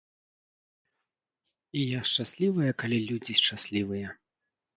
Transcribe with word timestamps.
І 1.81 1.83
я 1.89 1.99
шчаслівая, 2.13 2.71
калі 2.81 2.97
людзі 3.11 3.37
шчаслівыя. 3.43 4.07